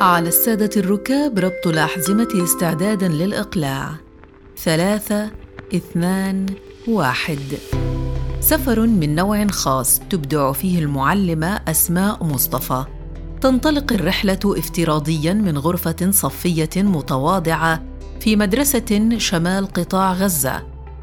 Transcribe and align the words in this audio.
على 0.00 0.28
السادة 0.28 0.70
الركاب 0.76 1.38
ربط 1.38 1.66
الأحزمة 1.66 2.28
استعدادا 2.34 3.08
للإقلاع. 3.08 3.94
ثلاثة 4.58 5.30
اثنان 5.74 6.46
واحد. 6.88 7.38
سفر 8.40 8.86
من 8.86 9.14
نوع 9.14 9.46
خاص 9.46 10.00
تبدع 10.10 10.52
فيه 10.52 10.78
المعلمة 10.78 11.60
أسماء 11.68 12.24
مصطفى. 12.24 12.84
تنطلق 13.40 13.92
الرحلة 13.92 14.38
افتراضيا 14.44 15.32
من 15.32 15.58
غرفة 15.58 16.10
صفية 16.10 16.70
متواضعة 16.76 17.82
في 18.20 18.36
مدرسة 18.36 19.18
شمال 19.18 19.66
قطاع 19.66 20.12
غزة 20.12 20.62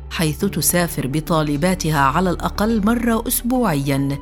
حيث 0.09 0.45
تسافر 0.45 1.07
بطالباتها 1.07 1.99
على 1.99 2.29
الأقل 2.29 2.85
مرة 2.85 3.27
أسبوعيا 3.27 4.17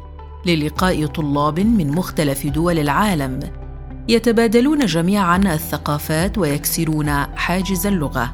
للقاء 0.46 1.06
طلاب 1.06 1.60
من 1.60 1.92
مختلف 1.92 2.48
دول 2.48 2.80
العالم. 2.80 3.65
يتبادلون 4.08 4.86
جميعا 4.86 5.38
الثقافات 5.38 6.38
ويكسرون 6.38 7.10
حاجز 7.36 7.88
اللغة. 7.88 8.32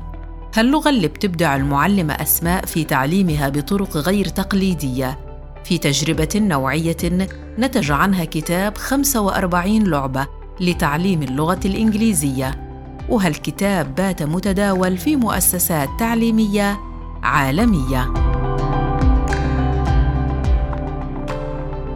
هاللغة 0.55 0.89
اللي 0.89 1.07
بتبدع 1.07 1.55
المعلمه 1.55 2.13
أسماء 2.13 2.66
في 2.66 2.84
تعليمها 2.84 3.49
بطرق 3.49 3.98
غير 3.98 4.26
تقليدية. 4.27 5.20
في 5.63 5.77
تجربة 5.77 6.29
نوعية 6.35 7.27
نتج 7.59 7.91
عنها 7.91 8.26
كتاب 8.26 8.77
45 8.77 9.84
لعبة 9.84 10.27
لتعليم 10.59 11.23
اللغة 11.23 11.59
الإنجليزية. 11.65 12.71
وهالكتاب 13.09 13.95
بات 13.95 14.23
متداول 14.23 14.98
في 14.98 15.15
مؤسسات 15.15 15.90
تعليمية 15.99 16.79
عالمية. 17.23 18.20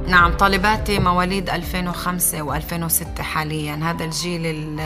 نعم 0.08 0.38
طالباتي 0.38 1.00
مواليد 1.00 1.50
2005 1.50 2.60
و2006 2.60 3.22
حاليا. 3.22 3.80
هذا 3.84 4.06
الجيل 4.06 4.80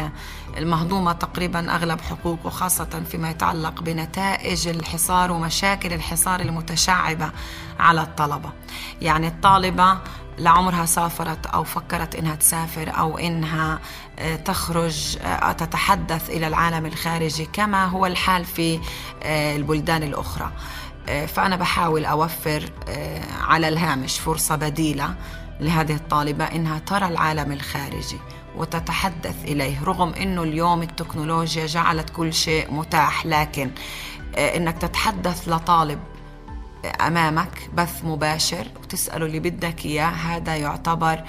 المهضومة 0.57 1.11
تقريبا 1.11 1.75
أغلب 1.75 2.01
حقوقه 2.01 2.49
خاصة 2.49 3.03
فيما 3.11 3.29
يتعلق 3.29 3.81
بنتائج 3.81 4.67
الحصار 4.67 5.31
ومشاكل 5.31 5.93
الحصار 5.93 6.39
المتشعبة 6.39 7.31
على 7.79 8.01
الطلبة. 8.01 8.49
يعني 9.01 9.27
الطالبة 9.27 9.97
لعمرها 10.37 10.85
سافرت 10.85 11.45
أو 11.45 11.63
فكرت 11.63 12.15
إنها 12.15 12.35
تسافر 12.35 12.97
أو 12.97 13.17
إنها 13.17 13.79
آه، 14.19 14.35
تخرج 14.35 15.17
آه، 15.21 15.51
تتحدث 15.51 16.29
إلى 16.29 16.47
العالم 16.47 16.85
الخارجي 16.85 17.45
كما 17.53 17.85
هو 17.85 18.05
الحال 18.05 18.45
في 18.45 18.79
آه، 19.23 19.55
البلدان 19.55 20.03
الأخرى. 20.03 20.51
فأنا 21.27 21.55
بحاول 21.55 22.05
أوفر 22.05 22.69
على 23.41 23.67
الهامش 23.67 24.19
فرصة 24.19 24.55
بديلة 24.55 25.15
لهذه 25.59 25.95
الطالبة 25.95 26.45
إنها 26.45 26.79
ترى 26.79 27.07
العالم 27.07 27.51
الخارجي 27.51 28.17
وتتحدث 28.55 29.43
إليه 29.43 29.83
رغم 29.83 30.13
أنه 30.13 30.43
اليوم 30.43 30.81
التكنولوجيا 30.81 31.65
جعلت 31.65 32.09
كل 32.09 32.33
شيء 32.33 32.73
متاح 32.73 33.25
لكن 33.25 33.71
إنك 34.37 34.77
تتحدث 34.77 35.47
لطالب 35.47 35.99
أمامك 37.01 37.69
بث 37.73 38.03
مباشر 38.05 38.67
وتسأله 38.83 39.25
اللي 39.25 39.39
بدك 39.39 39.85
إياه 39.85 40.07
هذا 40.07 40.55
يعتبر 40.55 41.23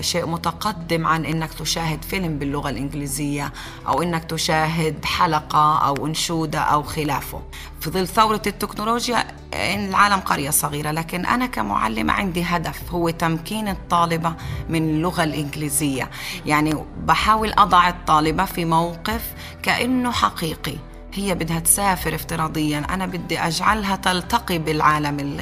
شيء 0.00 0.26
متقدم 0.26 1.06
عن 1.06 1.24
إنك 1.24 1.54
تشاهد 1.54 2.04
فيلم 2.04 2.38
باللغة 2.38 2.70
الإنجليزية 2.70 3.52
أو 3.88 4.02
إنك 4.02 4.24
تشاهد 4.24 5.04
حلقة 5.04 5.78
أو 5.78 6.06
أنشودة 6.06 6.58
أو 6.58 6.82
خلافه. 6.82 7.42
في 7.80 7.90
ظل 7.90 8.08
ثورة 8.08 8.42
التكنولوجيا 8.46 9.24
العالم 9.54 10.20
قرية 10.20 10.50
صغيرة 10.50 10.90
لكن 10.90 11.26
أنا 11.26 11.46
كمعلمة 11.46 12.12
عندي 12.12 12.42
هدف 12.42 12.90
هو 12.90 13.10
تمكين 13.10 13.68
الطالبة 13.68 14.34
من 14.68 14.90
اللغة 14.90 15.24
الإنجليزية. 15.24 16.10
يعني 16.46 16.74
بحاول 17.04 17.52
أضع 17.52 17.88
الطالبة 17.88 18.44
في 18.44 18.64
موقف 18.64 19.34
كأنه 19.62 20.10
حقيقي. 20.12 20.76
هي 21.18 21.34
بدها 21.34 21.60
تسافر 21.60 22.14
افتراضيا. 22.14 22.86
أنا 22.90 23.06
بدي 23.06 23.40
أجعلها 23.40 23.96
تلتقي 23.96 24.58
بالعالم 24.58 25.40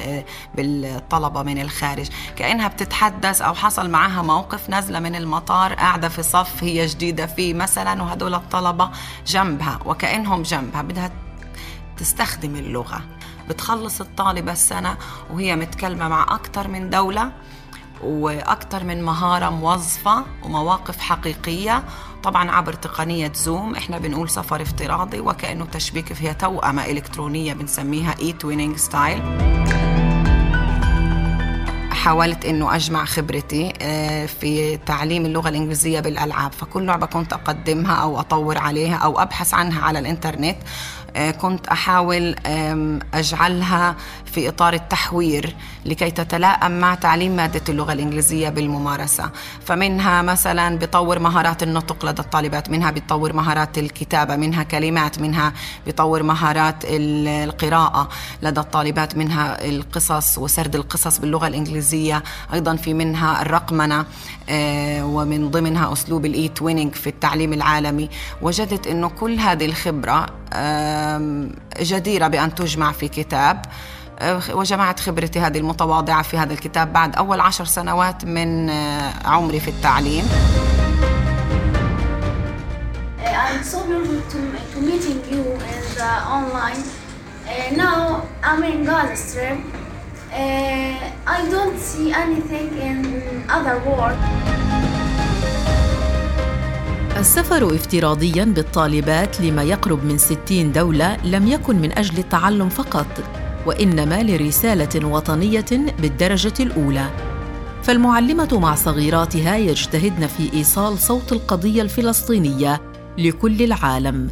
بالطلبة 0.55 1.43
من 1.43 1.61
الخارج. 1.61 2.09
كأنها 2.35 2.67
بتتحدث 2.67 3.41
أو 3.41 3.53
حصل 3.53 3.89
معها 3.89 4.21
موقف 4.21 4.69
نازلة 4.69 4.99
من 4.99 5.15
المطار 5.15 5.73
قاعدة 5.73 6.09
في 6.09 6.23
صف 6.23 6.63
هي 6.63 6.85
جديدة 6.85 7.25
فيه 7.25 7.53
مثلا 7.53 8.03
وهدول 8.03 8.35
الطلبة 8.35 8.89
جنبها 9.27 9.79
وكأنهم 9.85 10.41
جنبها. 10.41 10.81
بدها 10.81 11.11
تستخدم 11.97 12.55
اللغة. 12.55 13.01
بتخلص 13.49 14.01
الطالبة 14.01 14.51
السنة 14.51 14.97
وهي 15.33 15.55
متكلمة 15.55 16.07
مع 16.07 16.23
أكثر 16.23 16.67
من 16.67 16.89
دولة 16.89 17.31
وأكثر 18.03 18.83
من 18.83 19.03
مهارة 19.03 19.49
موظفة 19.49 20.25
ومواقف 20.43 20.99
حقيقية 20.99 21.83
طبعا 22.25 22.51
عبر 22.51 22.73
تقنية 22.73 23.31
زوم 23.35 23.75
إحنا 23.75 23.97
بنقول 23.97 24.29
سفر 24.29 24.61
افتراضي 24.61 25.19
وكأنه 25.19 25.65
تشبيك 25.65 26.13
فيها 26.13 26.33
توأمة 26.33 26.85
إلكترونية 26.85 27.53
بنسميها 27.53 28.15
eTwinning 28.21 28.77
style 28.77 29.21
حاولت 31.91 32.45
إنه 32.45 32.75
أجمع 32.75 33.05
خبرتي 33.05 33.73
آه، 33.81 34.25
في 34.25 34.77
تعليم 34.77 35.25
اللغة 35.25 35.49
الإنجليزية 35.49 35.99
بالألعاب 35.99 36.51
فكل 36.51 36.85
لعبة 36.85 37.05
كنت 37.05 37.33
أقدمها 37.33 37.93
أو 37.95 38.19
أطور 38.19 38.57
عليها 38.57 38.95
أو 38.95 39.19
أبحث 39.21 39.53
عنها 39.53 39.81
على 39.81 39.99
الإنترنت 39.99 40.57
آه، 41.15 41.31
كنت 41.31 41.67
أحاول 41.67 42.35
أجعلها 43.13 43.95
في 44.35 44.49
إطار 44.49 44.73
التحوير 44.73 45.55
لكي 45.85 46.11
تتلائم 46.11 46.79
مع 46.79 46.95
تعليم 46.95 47.35
مادة 47.35 47.61
اللغة 47.69 47.93
الإنجليزية 47.93 48.49
بالممارسة. 48.49 49.29
فمنها 49.65 50.21
مثلا 50.21 50.77
بطور 50.77 51.19
مهارات 51.19 51.63
النطق 51.63 52.05
لدى 52.05 52.21
الطالبات 52.21 52.69
منها 52.69 52.91
بتطور 52.91 53.33
مهارات 53.33 53.77
الكتابة 53.77 54.35
منها 54.35 54.63
كلمات 54.63 55.19
منها 55.19 55.53
بطور 55.87 56.23
مهارات 56.23 56.75
القراءة 56.85 58.09
لدى 58.41 58.59
الطالبات 58.59 59.17
منها 59.17 59.65
القصص 59.69 60.37
وسرد 60.37 60.75
القصص 60.75 61.19
باللغة 61.19 61.47
الإنجليزية. 61.47 62.23
أيضا 62.53 62.75
في 62.75 62.93
منها 62.93 63.41
الرقمنة 63.41 64.05
آه، 64.49 65.05
ومن 65.05 65.51
ضمنها 65.51 65.93
أسلوب 65.93 66.25
ال 66.25 66.47
eTwinning 66.47 66.93
في 66.93 67.07
التعليم 67.07 67.53
العالمي. 67.53 68.09
وجدت 68.41 68.87
إنه 68.87 69.07
كل 69.09 69.39
هذه 69.39 69.65
الخبرة 69.65 70.25
جديرة 71.81 72.27
بأن 72.27 72.55
تجمع 72.55 72.91
في 72.91 73.07
كتاب. 73.07 73.65
وجمعت 74.53 74.99
خبرتي 74.99 75.39
هذه 75.39 75.57
المتواضعة 75.57 76.23
في 76.23 76.37
هذا 76.37 76.53
الكتاب 76.53 76.93
بعد 76.93 77.15
أول 77.15 77.39
عشر 77.39 77.65
سنوات 77.65 78.25
من 78.25 78.69
آه، 78.69 79.13
عمري 79.25 79.59
في 79.59 79.67
التعليم 79.67 80.25
I'm 83.55 83.63
so 83.63 83.79
grateful 83.87 84.21
to, 84.33 84.39
to 84.73 84.77
meeting 84.89 85.19
you 85.31 85.43
in 85.73 85.83
the 85.99 86.11
online. 86.37 86.81
Uh, 87.47 87.75
now 87.85 88.25
I'm 88.43 88.63
in 88.63 88.83
Gaza 88.83 89.15
Strip. 89.15 89.59
Uh, 90.31 91.35
I 91.35 91.39
don't 91.53 91.79
see 91.79 92.11
anything 92.11 92.67
in 92.89 92.97
other 93.49 93.77
world. 93.87 94.17
السفر 97.17 97.75
افتراضيا 97.75 98.43
بالطالبات 98.43 99.41
لما 99.41 99.63
يقرب 99.63 100.05
من 100.05 100.17
60 100.17 100.71
دولة 100.71 101.17
لم 101.23 101.47
يكن 101.47 101.75
من 101.75 101.97
أجل 101.97 102.17
التعلم 102.17 102.69
فقط 102.69 103.07
وإنما 103.65 104.23
لرسالة 104.23 105.07
وطنية 105.07 105.65
بالدرجة 105.99 106.53
الأولى. 106.59 107.09
فالمعلمة 107.83 108.59
مع 108.61 108.75
صغيراتها 108.75 109.57
يجتهدن 109.57 110.27
في 110.27 110.53
إيصال 110.53 110.97
صوت 110.97 111.31
القضية 111.31 111.81
الفلسطينية 111.81 112.81
لكل 113.17 113.61
العالم. 113.61 114.27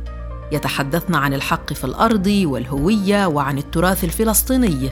يتحدثن 0.51 1.16
عن 1.16 1.33
الحق 1.33 1.73
في 1.73 1.83
الأرض 1.83 2.27
والهوية 2.45 3.25
وعن 3.25 3.57
التراث 3.57 4.03
الفلسطيني. 4.03 4.89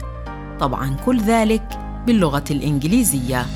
طبعا 0.60 0.96
كل 1.06 1.20
ذلك 1.20 1.78
باللغة 2.06 2.44
الإنجليزية. 2.50 3.46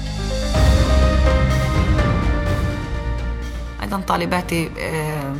أيضا 3.82 4.00
طالباتي 4.00 4.70
آه، 4.78 5.34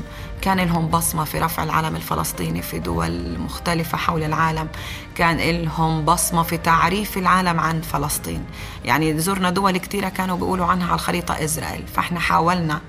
كان 0.47 0.61
لهم 0.61 0.89
بصمة 0.89 1.25
في 1.25 1.39
رفع 1.39 1.63
العلم 1.63 1.97
الفلسطيني 1.97 2.63
في 2.63 2.79
دول 2.79 3.39
مختلفة 3.39 3.99
حول 3.99 4.23
العالم. 4.23 4.69
كان 5.15 5.37
لهم 5.41 6.05
بصمة 6.05 6.43
في 6.43 6.57
تعريف 6.57 7.19
العالم 7.19 7.61
عن 7.61 7.81
فلسطين. 7.81 8.45
يعني 8.85 9.19
زرنا 9.19 9.51
دول 9.51 9.77
كثيرة 9.77 10.09
كانوا 10.09 10.37
بيقولوا 10.37 10.67
عنها 10.67 10.87
على 10.87 10.95
الخريطة 10.95 11.45
إسرائيل. 11.45 11.87
فإحنا 11.87 12.21
حاولنا 12.21 12.81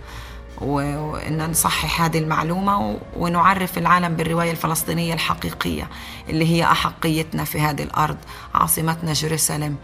وإن 0.61 1.49
نصحح 1.51 2.01
هذه 2.01 2.17
المعلومة 2.17 2.99
ونعرف 3.17 3.77
العالم 3.77 4.15
بالرواية 4.15 4.51
الفلسطينية 4.51 5.13
الحقيقية 5.13 5.89
اللي 6.29 6.45
هي 6.45 6.63
أحقيتنا 6.63 7.43
في 7.43 7.59
هذه 7.59 7.83
الأرض 7.83 8.17
عاصمتنا 8.53 9.13
جيروسالم 9.13 9.75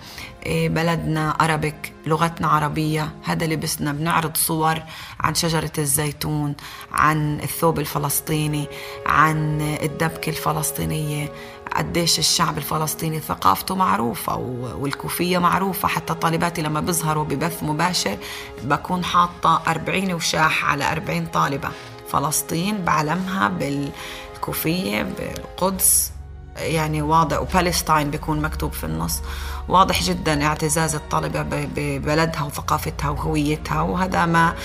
إيه، 0.46 0.70
بلدنا 0.70 1.30
أربك 1.30 1.94
لغتنا 2.06 2.48
عربية. 2.48 3.10
هذا 3.24 3.48
لبسنا 3.48 3.92
بنعرض 3.92 4.38
صور 4.38 4.80
عن 5.20 5.36
شجرة 5.36 5.72
الزيتون 5.78 6.56
عن 6.92 7.40
الثوب 7.40 7.80
الفلسطيني 7.80 8.68
عن 9.06 9.62
الدبكة 9.62 10.30
الفلسطينية. 10.30 11.32
قديش 11.76 12.20
الشعب 12.20 12.58
الفلسطيني 12.58 13.20
ثقافته 13.20 13.76
معروفة 13.76 14.36
والكوفية 14.80 15.38
معروفة. 15.38 15.88
حتى 15.88 16.14
طالباتي 16.14 16.62
لما 16.62 16.80
بيظهروا 16.80 17.24
ببث 17.24 17.64
مباشر 17.64 18.18
بكون 18.64 19.04
حاطة 19.04 19.62
أربعين 19.68 20.14
وشاح 20.14 20.66
على 20.66 20.92
أربعين 20.92 21.26
طالبة 21.26 21.70
فلسطين 22.10 22.86
بعلمها 22.86 23.50
بالكوفية 23.50 25.02
بالقدس. 25.04 26.12
يعني 26.58 27.02
واضح 27.02 27.40
وبالستاين 27.40 28.12
بيكون 28.12 28.42
مكتوب 28.42 28.74
في 28.74 28.84
النص. 28.84 29.22
واضح 29.70 30.04
جدا 30.04 30.46
اعتزاز 30.46 30.96
الطالبة 30.96 31.42
ببلدها 31.76 32.44
وثقافتها 32.44 33.10
وهويتها 33.10 33.82
وهذا 33.82 34.26
ما 34.26 34.56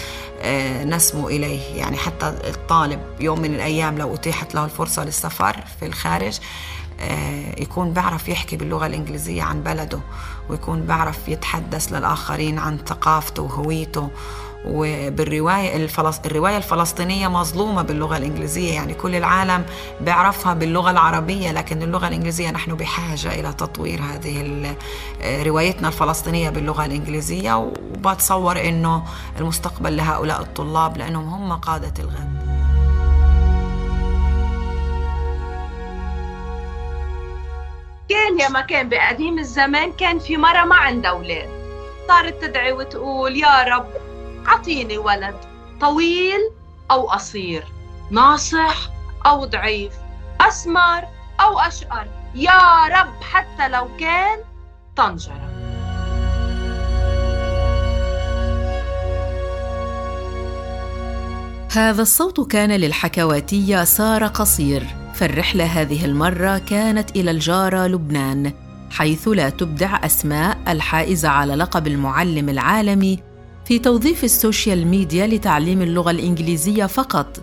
آه، 0.40 0.84
نسمو 0.84 1.28
إليه. 1.28 1.60
يعني 1.60 1.96
حتى 1.96 2.28
الطالب 2.28 3.00
يوم 3.20 3.40
من 3.40 3.54
الأيام 3.54 3.98
لو 3.98 4.14
أتيحت 4.14 4.54
له 4.54 4.64
الفرصة 4.64 5.04
للسفر 5.04 5.56
في 5.80 5.86
الخارج 5.86 6.38
يكون 7.58 7.92
بعرف 7.92 8.28
يحكي 8.28 8.56
باللغة 8.56 8.86
الإنجليزية 8.86 9.42
عن 9.42 9.62
بلده 9.62 10.00
ويكون 10.48 10.82
بعرف 10.82 11.28
يتحدث 11.28 11.92
للآخرين 11.92 12.58
عن 12.58 12.78
ثقافته 12.86 13.42
وهويته. 13.42 14.08
وبالرواية 14.64 15.76
الفلس... 15.76 16.20
الرواية 16.26 16.56
الفلسطينية 16.56 17.28
مظلومة 17.28 17.82
باللغة 17.82 18.16
الإنجليزية 18.16 18.74
يعني 18.74 18.94
كل 18.94 19.14
العالم 19.14 19.64
بيعرفها 20.00 20.54
باللغة 20.54 20.90
العربية 20.90 21.52
لكن 21.52 21.82
اللغة 21.82 22.08
الإنجليزية 22.08 22.50
نحن 22.50 22.74
بحاجة 22.74 23.40
إلى 23.40 23.52
تطوير 23.52 24.00
هذه 24.02 24.76
روايتنا 25.24 25.88
الفلسطينية 25.88 26.50
باللغة 26.50 26.84
الإنجليزية. 26.84 27.54
وبتصور 27.54 28.60
إنه 28.68 29.04
المستقبل 29.38 29.96
لهؤلاء 29.96 30.40
الطلاب 30.40 30.96
لأنهم 30.96 31.28
هم 31.28 31.52
قادة 31.52 31.94
الغد. 31.98 32.67
كان 38.08 38.40
يا 38.40 38.48
ما 38.48 38.60
كان 38.60 38.88
بقديم 38.88 39.38
الزمان 39.38 39.92
كان 39.92 40.18
في 40.18 40.36
مرة 40.36 40.64
ما 40.64 40.74
عندها 40.74 41.10
أولاد. 41.10 41.48
صارت 42.08 42.42
تدعي 42.44 42.72
وتقول 42.72 43.36
يا 43.36 43.62
رب 43.62 43.88
عطيني 44.46 44.98
ولد 44.98 45.36
طويل 45.80 46.40
أو 46.90 47.06
قصير 47.06 47.64
ناصح 48.10 48.76
أو 49.26 49.44
ضعيف 49.44 49.92
أسمر 50.40 51.04
أو 51.40 51.58
أشقر 51.58 52.06
يا 52.34 52.86
رب 52.86 53.22
حتى 53.22 53.68
لو 53.68 53.88
كان 54.00 54.38
طنجرة. 54.96 55.48
هذا 61.72 62.02
الصوت 62.02 62.50
كان 62.50 62.70
للحكواتية 62.70 63.84
سارة 63.84 64.26
قصير. 64.26 64.97
فالرحلة 65.18 65.64
هذه 65.64 66.04
المرة 66.04 66.58
كانت 66.58 67.16
إلى 67.16 67.30
الجارة 67.30 67.86
لبنان 67.86 68.52
حيث 68.90 69.28
لا 69.28 69.50
تبدع 69.50 70.06
أسماء 70.06 70.58
الحائزة 70.68 71.28
على 71.28 71.54
لقب 71.54 71.86
المعلم 71.86 72.48
العالمي 72.48 73.18
في 73.64 73.78
توظيف 73.78 74.24
السوشيال 74.24 74.86
ميديا 74.86 75.26
لتعليم 75.26 75.82
اللغة 75.82 76.10
الإنجليزية 76.10 76.86
فقط 76.86 77.40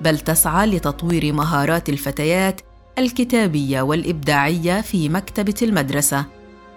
بل 0.00 0.18
تسعى 0.18 0.66
لتطوير 0.66 1.32
مهارات 1.32 1.88
الفتيات 1.88 2.60
الكتابية 2.98 3.82
والإبداعية 3.82 4.80
في 4.80 5.08
مكتبة 5.08 5.54
المدرسة 5.62 6.24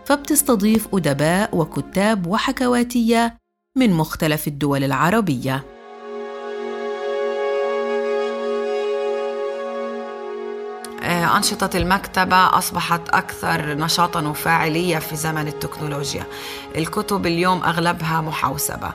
فبتستضيف 0.05 0.87
أدباء 0.93 1.57
وكتاب 1.57 2.27
وحكواتية 2.27 3.37
من 3.77 3.93
مختلف 3.93 4.47
الدول 4.47 4.83
العربية. 4.83 5.76
أنشطة 11.27 11.77
المكتبة 11.77 12.57
أصبحت 12.57 13.09
أكثر 13.09 13.73
نشاطا 13.73 14.21
وفاعلية 14.21 14.99
في 14.99 15.15
زمن 15.15 15.47
التكنولوجيا. 15.47 16.23
الكتب 16.75 17.25
اليوم 17.25 17.63
أغلبها 17.63 18.21
محوسبة 18.21 18.91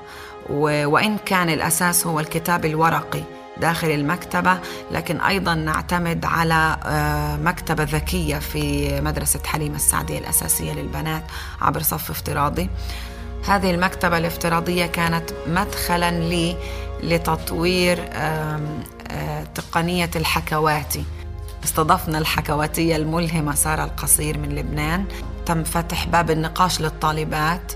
وإن 0.51 1.19
كان 1.19 1.49
الأساس 1.51 2.07
هو 2.07 2.21
الكتاب 2.21 2.65
الورقي 2.65 3.23
داخل 3.57 3.91
المكتبة 3.91 4.59
لكن 4.91 5.21
أيضا 5.21 5.55
نعتمد 5.55 6.25
على 6.25 6.77
آه، 6.85 7.37
مكتبة 7.37 7.85
ذكية 7.85 8.39
في 8.39 9.01
مدرسة 9.01 9.41
حليمة 9.47 9.77
السعدية 9.77 10.19
الأساسية 10.19 10.73
للبنات 10.73 11.25
عبر 11.61 11.83
صف 11.83 12.11
افتراضي. 12.11 12.71
هذه 13.49 13.71
المكتبة 13.71 14.19
الافتراضية 14.19 14.87
كانت 14.87 15.31
مدخلا 15.47 16.11
لي 16.11 16.57
لتطوير 17.03 17.99
آه، 18.13 18.61
تقنية 19.55 20.11
الحكواتي. 20.17 21.05
استضفنا 21.65 22.19
الحكواتية 22.19 22.97
الملهمة 22.97 23.55
سارة 23.55 23.85
القصير 23.85 24.39
من 24.39 24.55
لبنان. 24.55 25.05
تم 25.47 25.65
فتح 25.65 26.07
باب 26.07 26.31
النقاش 26.31 26.81
للطالبات 26.81 27.73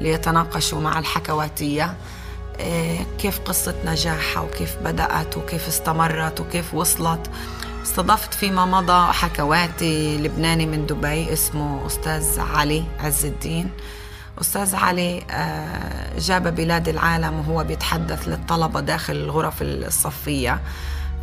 ليتناقشوا 0.00 0.80
مع 0.80 0.98
الحكواتية. 0.98 1.94
إيه، 2.60 3.06
كيف 3.18 3.40
قصة 3.40 3.74
نجاحها 3.86 4.42
وكيف 4.42 4.76
بدأت 4.84 5.36
وكيف 5.36 5.68
استمرت 5.68 6.40
وكيف 6.40 6.74
وصلت. 6.74 7.30
استضفت 7.82 8.34
فيما 8.34 8.66
مضى 8.66 9.12
حكواتي 9.12 10.18
لبناني 10.18 10.66
من 10.66 10.86
دبي 10.86 11.32
اسمه 11.32 11.86
أستاذ 11.86 12.40
علي 12.40 12.84
عز 13.00 13.24
الدين. 13.24 13.70
أستاذ 14.40 14.74
علي 14.74 15.22
آه، 15.30 16.18
جاب 16.18 16.54
بلاد 16.54 16.88
العالم 16.88 17.38
وهو 17.38 17.64
بيتحدث 17.64 18.28
للطلبة 18.28 18.80
داخل 18.80 19.16
الغرف 19.16 19.62
الصفية. 19.62 20.60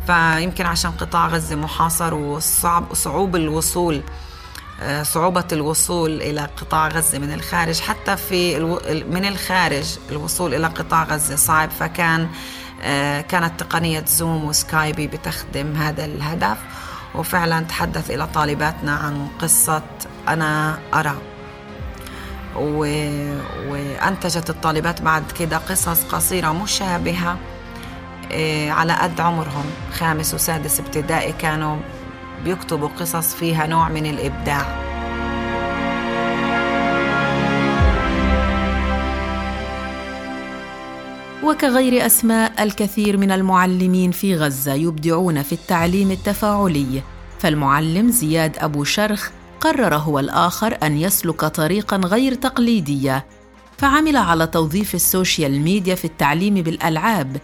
فيمكن 0.08 0.66
عشان 0.66 0.90
قطاع 0.90 1.28
غزة 1.28 1.56
محاصر 1.56 2.14
وصعب 2.14 2.94
صعوب 2.94 3.36
الوصول 3.36 4.02
آه، 4.80 5.02
صعوبة 5.02 5.44
الوصول 5.52 6.22
إلى 6.22 6.40
قطاع 6.40 6.88
غزة 6.88 7.18
من 7.18 7.32
الخارج. 7.32 7.80
حتى 7.80 8.16
في 8.16 8.56
ألو... 8.56 8.80
من 9.10 9.24
الخارج 9.24 9.98
الوصول 10.10 10.54
إلى 10.54 10.66
قطاع 10.66 11.04
غزة 11.04 11.36
صعب 11.36 11.70
فكان 11.70 12.28
آه، 12.82 13.20
كانت 13.20 13.60
تقنية 13.60 14.04
زوم 14.04 14.44
وسكايبي 14.44 15.06
بتخدم 15.06 15.76
هذا 15.76 16.04
الهدف. 16.04 16.58
وفعلا 17.14 17.60
تحدث 17.60 18.10
إلى 18.10 18.26
طالباتنا 18.26 18.92
عن 18.92 19.28
قصة 19.38 19.82
أنا 20.28 20.78
أرى. 20.94 21.14
و... 22.56 22.78
وأنتجت 23.68 24.50
الطالبات 24.50 25.02
بعد 25.02 25.32
كده 25.38 25.58
قصص 25.58 26.02
قصيرة 26.04 26.52
مشابهة. 26.52 27.38
على 28.70 28.92
قد 28.92 29.20
عمرهم. 29.20 29.64
خامس 29.92 30.34
وسادس 30.34 30.80
ابتدائي 30.80 31.32
كانوا 31.32 31.76
بيكتبوا 32.44 32.88
قصص 32.88 33.34
فيها 33.34 33.66
نوع 33.66 33.88
من 33.88 34.06
الإبداع. 34.06 34.84
وكغير 41.44 42.06
أسماء 42.06 42.62
الكثير 42.62 43.16
من 43.16 43.30
المعلمين 43.30 44.10
في 44.10 44.36
غزة 44.36 44.74
يبدعون 44.74 45.42
في 45.42 45.52
التعليم 45.52 46.10
التفاعلي. 46.10 47.02
فالمعلم 47.38 48.10
زياد 48.10 48.56
أبو 48.58 48.84
شرخ 48.84 49.30
قرر 49.60 49.94
هو 49.94 50.18
الآخر 50.18 50.78
أن 50.82 50.96
يسلك 50.96 51.44
طريقا 51.44 51.96
غير 51.96 52.34
تقليدية 52.34 53.26
فعمل 53.78 54.16
على 54.16 54.46
توظيف 54.46 54.94
ال 54.94 55.03
social 55.03 55.60
media 55.60 55.94
في 55.94 56.04
التعليم 56.04 56.54
بالألعاب 56.54 57.36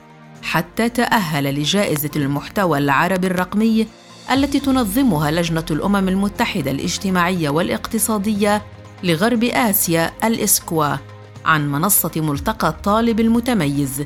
حتى 0.45 0.89
تأهل 0.89 1.45
لجائزة 1.45 2.11
المحتوى 2.17 2.79
العربي 2.79 3.27
الرقمي 3.27 3.87
التي 4.31 4.61
تنظمها 4.61 5.31
لجنة 5.31 5.65
الأمم 5.71 6.09
المتحدة 6.09 6.71
الاجتماعية 6.71 7.51
والاقتصادية 7.51 8.63
لغرب 9.03 9.45
آسيا 9.45 10.13
الإسكوا 10.25 10.97
عن 11.45 11.73
منصة 11.73 12.11
ملتقى 12.17 12.69
الطالب 12.69 13.21
المتميز 13.21 14.05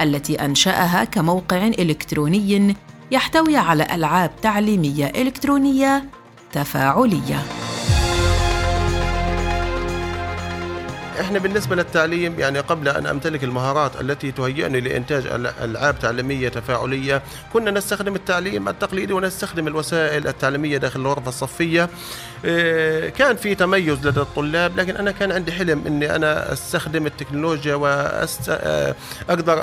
التي 0.00 0.44
أنشأها 0.44 1.04
كموقع 1.04 1.66
إلكتروني 1.66 2.76
يحتوي 3.10 3.56
على 3.56 3.86
ألعاب 3.94 4.30
تعليمية 4.42 5.06
إلكترونية 5.06 6.04
تفاعلية. 6.52 7.63
إحنا 11.20 11.38
بالنسبة 11.38 11.76
للتعليم 11.76 12.40
يعني 12.40 12.60
قبل 12.60 12.88
أن 12.88 13.06
أمتلك 13.06 13.44
المهارات 13.44 14.00
التي 14.00 14.32
تهيئني 14.32 14.80
لإنتاج 14.80 15.26
العاب 15.62 15.98
تعليمية 15.98 16.48
تفاعلية 16.48 17.22
كنا 17.52 17.70
نستخدم 17.70 18.14
التعليم 18.14 18.68
التقليدي 18.68 19.12
ونستخدم 19.12 19.68
الوسائل 19.68 20.28
التعليمية 20.28 20.78
داخل 20.78 21.00
الغرفة 21.00 21.28
الصفية. 21.28 21.88
كان 23.18 23.36
في 23.36 23.54
تميز 23.54 24.06
لدى 24.06 24.20
الطلاب 24.20 24.80
لكن 24.80 24.96
أنا 24.96 25.10
كان 25.10 25.32
عندي 25.32 25.52
حلم 25.52 25.82
إني 25.86 26.16
أنا 26.16 26.52
أستخدم 26.52 27.06
التكنولوجيا 27.06 27.74
واقدر 27.74 29.62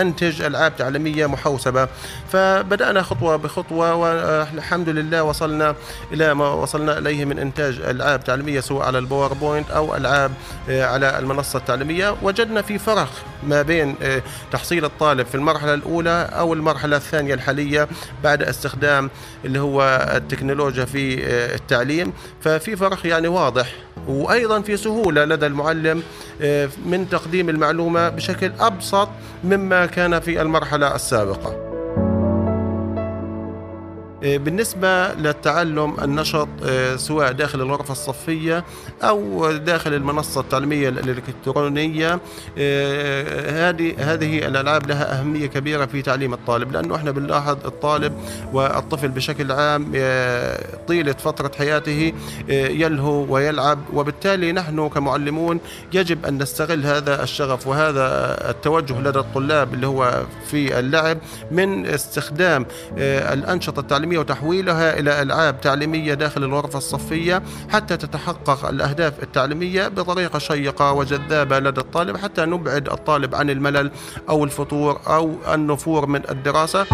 أنتج 0.00 0.42
ألعاب 0.42 0.76
تعليمية 0.76 1.26
محوسبة. 1.26 1.88
فبدأنا 2.32 3.02
خطوة 3.02 3.36
بخطوة 3.36 3.94
والحمد 3.94 4.88
لله 4.88 5.22
وصلنا 5.22 5.74
إلى 6.12 6.34
ما 6.34 6.48
وصلنا 6.48 6.98
إليه 6.98 7.24
من 7.24 7.38
إنتاج 7.38 7.80
ألعاب 7.80 8.24
تعليمية 8.24 8.60
سواء 8.60 8.86
على 8.86 8.98
الباوربوينت 8.98 9.70
أو 9.70 9.96
ألعاب 9.96 10.32
على 10.68 11.18
المنصة 11.18 11.58
التعليمية. 11.58 12.16
وجدنا 12.22 12.62
في 12.62 12.78
فرق 12.78 13.08
ما 13.42 13.62
بين 13.62 13.96
تحصيل 14.52 14.84
الطالب 14.84 15.26
في 15.26 15.34
المرحلة 15.34 15.74
الأولى 15.74 16.28
أو 16.32 16.54
المرحلة 16.54 16.96
الثانية 16.96 17.34
الحالية 17.34 17.88
بعد 18.24 18.42
استخدام 18.42 19.10
اللي 19.44 19.60
هو 19.60 20.08
التكنولوجيا 20.16 20.84
في 20.84 21.26
التعليم 21.54 21.71
ففي 22.40 22.76
فرق 22.76 23.06
يعني 23.06 23.28
واضح. 23.28 23.74
وأيضا 24.08 24.60
في 24.60 24.76
سهولة 24.76 25.24
لدى 25.24 25.46
المعلم 25.46 26.02
من 26.86 27.06
تقديم 27.10 27.48
المعلومة 27.48 28.08
بشكل 28.08 28.52
أبسط 28.60 29.08
مما 29.44 29.86
كان 29.86 30.20
في 30.20 30.42
المرحلة 30.42 30.94
السابقة. 30.94 31.50
آه، 31.50 31.61
بالنسبة 34.22 35.14
للتعلم 35.14 35.96
النشط 36.02 36.48
آه، 36.64 36.96
سواء 36.96 37.32
داخل 37.32 37.60
الغرفة 37.60 37.92
الصفية 37.92 38.64
أو 39.02 39.52
داخل 39.52 39.94
المنصة 39.94 40.40
التعليمية 40.40 40.88
الإلكترونية 40.88 42.20
آه، 42.58 43.70
هذه 43.70 43.94
هذه 43.98 44.38
الألعاب 44.38 44.86
لها 44.86 45.20
أهمية 45.20 45.46
كبيرة 45.46 45.86
في 45.86 46.02
تعليم 46.02 46.32
الطالب 46.34 46.72
لأنه 46.72 46.96
إحنا 46.96 47.10
بنلاحظ 47.10 47.56
الطالب 47.66 48.12
والطفل 48.52 49.08
بشكل 49.08 49.52
عام 49.52 49.92
طيلة 50.88 51.12
فترة 51.12 51.50
حياته 51.58 52.12
يلهو 52.48 53.34
ويلعب 53.34 53.78
وبالتالي 53.92 54.52
نحن 54.52 54.88
كمعلمون 54.88 55.60
يجب 55.92 56.26
أن 56.26 56.42
نستغل 56.42 56.86
هذا 56.86 57.22
الشغف 57.22 57.66
وهذا 57.66 58.36
التوجه 58.50 59.00
لدى 59.00 59.18
الطلاب 59.18 59.74
اللي 59.74 59.86
هو 59.86 60.22
في 60.50 60.78
اللعب 60.78 61.18
من 61.50 61.86
استخدام 61.86 62.66
الأنشطة 62.98 63.80
التعليمية 63.80 64.11
التعليمية 64.12 64.18
وتحويلها 64.18 64.98
إلى 64.98 65.22
ألعاب 65.22 65.60
تعليمية 65.60 66.14
داخل 66.14 66.44
الغرفة 66.44 66.78
الصفية 66.78 67.42
حتى 67.70 67.96
تتحقق 67.96 68.68
الأهداف 68.68 69.22
التعليمية 69.22 69.88
بطريقة 69.88 70.38
شيقة 70.38 70.92
وجذابة 70.92 71.58
لدى 71.58 71.80
الطالب 71.80 72.16
حتى 72.16 72.44
نبعد 72.44 72.88
الطالب 72.88 73.34
عن 73.34 73.50
الملل 73.50 73.90
أو 74.28 74.44
الفتور 74.44 75.00
أو 75.06 75.34
النفور 75.54 76.06
من 76.06 76.22
الدراسة. 76.30 76.86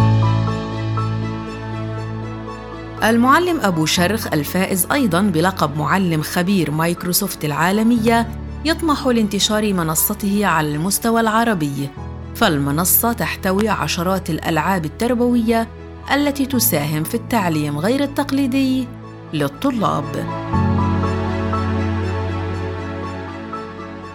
المعلم 3.05 3.61
أبو 3.61 3.87
شرخ 3.87 4.27
الفائز 4.33 4.87
أيضا 4.93 5.21
بلقب 5.21 5.77
معلم 5.77 6.23
خبير 6.23 6.71
مايكروسوفت 6.71 7.45
العالمية 7.45 8.29
يطمح 8.65 9.07
لانتشار 9.07 9.73
منصته 9.73 10.47
على 10.47 10.75
المستوى 10.75 11.21
العربي. 11.21 11.91
فالمنصة 12.35 13.13
تحتوي 13.13 13.69
عشرات 13.69 14.31
الألعاب 14.31 14.85
التربوية 14.85 15.69
التي 16.13 16.47
تساهم 16.47 17.05
في 17.05 17.15
التعليم 17.15 17.79
غير 17.79 18.03
التقليدي 18.03 18.89
للطلاب. 19.33 20.27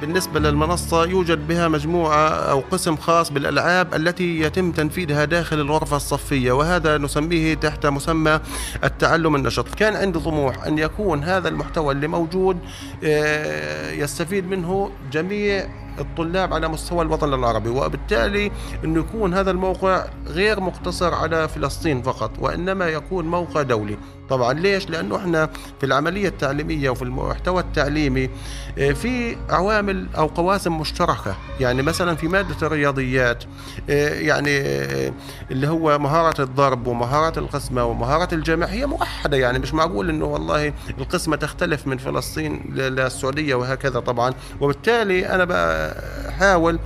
بالنسبة 0.01 0.39
للمنصة 0.39 1.05
يوجد 1.05 1.47
بها 1.47 1.67
مجموعة 1.67 2.27
أو 2.29 2.59
قسم 2.71 2.95
خاص 2.95 3.31
بالألعاب 3.31 3.93
التي 3.93 4.39
يتم 4.39 4.71
تنفيذها 4.71 5.25
داخل 5.25 5.59
الغرفة 5.59 5.95
الصفية 5.95 6.51
وهذا 6.51 6.97
نسميه 6.97 7.53
تحت 7.53 7.85
مسمى 7.85 8.39
التعلم 8.83 9.35
النشط. 9.35 9.75
كان 9.75 9.95
عندي 9.95 10.19
طموح 10.19 10.65
أن 10.65 10.77
يكون 10.77 11.23
هذا 11.23 11.49
المحتوى 11.49 11.93
اللي 11.93 12.07
موجود 12.07 12.57
آه، 13.03 13.91
يستفيد 13.91 14.47
منه 14.47 14.91
جميع 15.11 15.82
الطلاب 15.99 16.53
على 16.53 16.67
مستوى 16.67 17.01
الوطن 17.01 17.33
العربي 17.33 17.69
وبالتالي 17.69 18.51
أنه 18.83 18.99
يكون 18.99 19.33
هذا 19.33 19.51
الموقع 19.51 20.05
غير 20.27 20.59
مقتصر 20.59 21.13
على 21.13 21.47
فلسطين 21.47 22.01
فقط 22.01 22.31
وإنما 22.39 22.87
يكون 22.87 23.25
موقع 23.25 23.61
دولي. 23.61 23.97
طبعا. 24.29 24.53
ليش؟ 24.53 24.89
لأنه 24.89 25.15
إحنا 25.15 25.49
في 25.79 25.85
العملية 25.85 26.27
التعليمية 26.27 26.89
وفي 26.89 27.01
المحتوى 27.01 27.61
التعليمي 27.61 28.29
آه، 28.77 28.91
في 28.91 29.37
عوامل 29.49 30.07
أو 30.17 30.27
قواسم 30.27 30.77
مشتركة. 30.79 31.35
يعني 31.59 31.81
مثلا 31.81 32.15
في 32.15 32.27
مادة 32.27 32.67
الرياضيات 32.67 33.43
آه، 33.89 34.09
يعني 34.19 34.57
آه، 34.59 35.13
اللي 35.51 35.67
هو 35.67 35.99
مهارة 35.99 36.41
الضرب 36.41 36.87
ومهارة 36.87 37.39
القسمة 37.39 37.85
ومهارة 37.85 38.33
الجمع 38.35 38.65
هي 38.65 38.85
موحدة. 38.85 39.37
يعني 39.37 39.59
مش 39.59 39.73
معقول 39.73 40.09
أنه 40.09 40.25
والله 40.25 40.73
القسمة 40.99 41.35
تختلف 41.35 41.87
من 41.87 41.97
فلسطين 41.97 42.61
للسعودية 42.73 43.55
وهكذا 43.55 43.99
طبعا. 43.99 44.33
وبالتالي 44.61 45.29
أنا 45.29 45.45
بحاول 45.45 46.79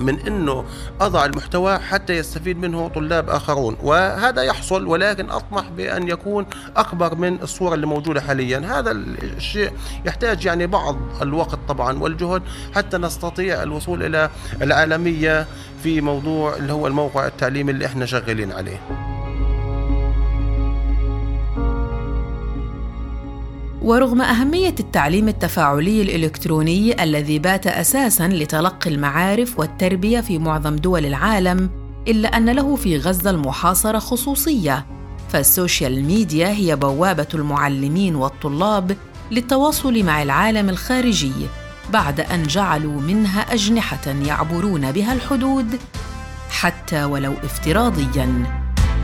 من 0.00 0.20
إنه 0.26 0.64
أضع 1.00 1.24
المحتوى 1.24 1.78
حتى 1.78 2.16
يستفيد 2.16 2.58
منه 2.58 2.88
طلاب 2.88 3.30
آخرون 3.30 3.76
وهذا 3.82 4.42
يحصل 4.42 4.86
ولكن 4.86 5.30
أطمح 5.30 5.68
بأن 5.68 6.08
يكون 6.08 6.46
أكبر 6.76 7.14
من 7.14 7.42
الصورة 7.42 7.74
اللي 7.74 7.86
موجودة 7.86 8.20
حاليا. 8.20 8.58
هذا 8.58 8.90
الشيء 8.90 9.72
يحتاج 10.04 10.44
يعني 10.44 10.66
بعض 10.66 10.96
الوقت 11.22 11.58
طبعا 11.68 11.98
والجهد 11.98 12.42
حتى 12.74 12.98
نستطيع 12.98 13.62
الوصول 13.62 14.02
إلى 14.02 14.30
العالمية 14.62 15.46
في 15.82 16.00
موضوع 16.00 16.56
اللي 16.56 16.72
هو 16.72 16.86
الموقع 16.86 17.26
التعليمي 17.26 17.72
اللي 17.72 17.86
إحنا 17.86 18.06
شغالين 18.06 18.52
عليه. 18.52 19.01
ورغم 23.82 24.22
أهمية 24.22 24.74
التعليم 24.80 25.28
التفاعلي 25.28 26.02
الإلكتروني 26.02 27.02
الذي 27.02 27.38
بات 27.38 27.66
أساساً 27.66 28.28
لتلقي 28.28 28.90
المعارف 28.90 29.58
والتربية 29.58 30.20
في 30.20 30.38
معظم 30.38 30.76
دول 30.76 31.06
العالم، 31.06 31.70
إلا 32.08 32.36
أن 32.36 32.50
له 32.50 32.76
في 32.76 32.98
غزة 32.98 33.30
المحاصرة 33.30 33.98
خصوصية، 33.98 34.86
فال 35.28 35.47
social 35.47 36.04
media 36.04 36.48
هي 36.48 36.76
بوابة 36.76 37.26
المعلمين 37.34 38.14
والطلاب 38.14 38.96
للتواصل 39.30 40.02
مع 40.02 40.22
العالم 40.22 40.68
الخارجي، 40.68 41.32
بعد 41.92 42.20
أن 42.20 42.42
جعلوا 42.42 43.00
منها 43.00 43.40
أجنحة 43.54 44.06
يعبرون 44.26 44.92
بها 44.92 45.12
الحدود 45.12 45.80
حتى 46.50 47.04
ولو 47.04 47.32
افتراضياً. 47.44 48.44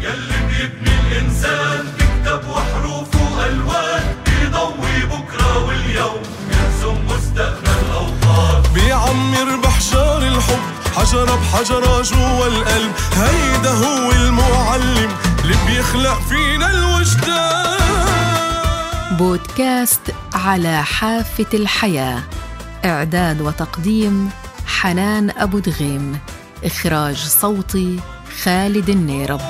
يلي 0.00 0.38
بيبني 0.48 0.96
الإنسان 1.08 1.84
بكتب 1.98 2.48
وحروف 2.48 3.14
وألوان 3.14 3.87
حجرة 11.52 12.02
بحجرة 12.02 12.02
جوا 12.02 12.46
القلب. 12.46 12.92
هيدا 13.16 13.70
هو 13.70 14.12
المعلم 14.12 15.10
اللي 15.42 15.56
بيخلق 15.66 16.20
فينا 16.28 16.70
الوجدان. 16.70 17.78
بودكاست 19.16 20.00
على 20.34 20.82
حافة 20.84 21.46
الحياة. 21.54 22.22
إعداد 22.84 23.40
وتقديم 23.40 24.30
حنان 24.66 25.30
أبو 25.30 25.58
دغيم. 25.58 26.18
إخراج 26.64 27.16
صوتي 27.16 28.00
خالد 28.42 28.88
النيرب. 28.88 29.40